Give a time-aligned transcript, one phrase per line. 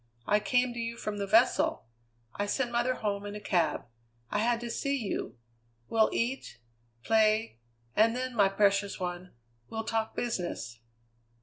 [0.25, 1.85] I came to you from the vessel.
[2.33, 3.85] I sent mother home in a cab.
[4.31, 5.37] I had to see you.
[5.89, 6.57] We'll eat
[7.03, 7.59] play;
[7.95, 9.33] and then, my precious one,
[9.69, 10.79] we'll talk business."